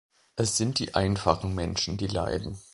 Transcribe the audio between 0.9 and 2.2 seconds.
einfachen Menschen, die